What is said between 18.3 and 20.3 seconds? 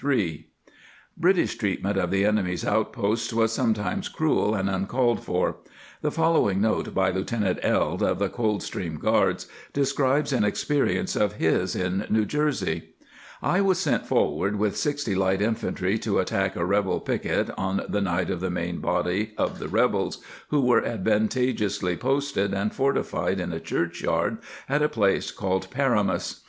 of the main, body of the rebels